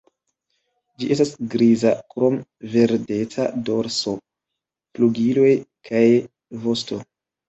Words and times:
Ĝi 1.01 1.07
estas 1.15 1.33
griza, 1.55 1.91
krom 2.13 2.39
verdeca 2.75 3.45
dorso, 3.67 4.13
flugiloj 4.95 5.51
kaj 5.91 6.03
vosto. 6.65 6.99